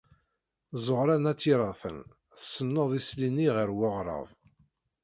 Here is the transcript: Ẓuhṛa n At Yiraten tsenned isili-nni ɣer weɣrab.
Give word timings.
Ẓuhṛa 0.85 1.15
n 1.17 1.29
At 1.31 1.45
Yiraten 1.47 1.97
tsenned 2.39 2.91
isili-nni 2.99 3.47
ɣer 3.55 3.69
weɣrab. 3.77 4.27